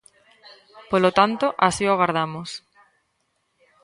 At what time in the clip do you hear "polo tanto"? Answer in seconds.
0.91-1.45